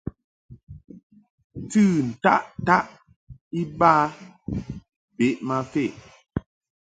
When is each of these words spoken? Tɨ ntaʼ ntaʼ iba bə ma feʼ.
Tɨ 1.69 1.81
ntaʼ 2.09 2.43
ntaʼ 2.65 2.85
iba 3.61 3.91
bə 5.15 5.27
ma 5.45 5.57
feʼ. 5.71 5.91